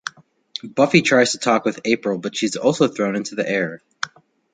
[0.63, 3.83] Buffy tries to talk with April but she is also thrown into the air.